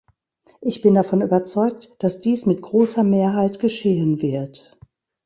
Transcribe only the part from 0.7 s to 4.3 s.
bin davon überzeugt, dass dies mit großer Mehrheit geschehen